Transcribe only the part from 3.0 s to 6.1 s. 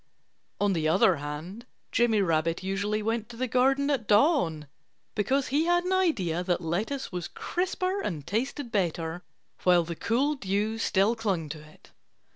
went to the garden at dawn, because he had an